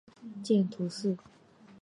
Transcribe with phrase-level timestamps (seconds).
[0.41, 1.15] 见图四。